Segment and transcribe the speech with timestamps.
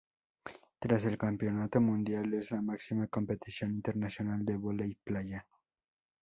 [0.79, 5.45] Tras el Campeonato Mundial, es la máxima competición internacional de vóley playa.